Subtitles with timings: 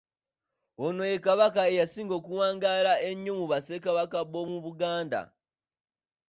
[0.85, 5.21] Ono ye Kabaka eyasinga okuwangaala ennyo mu Bassekabaka b'omu Buganda.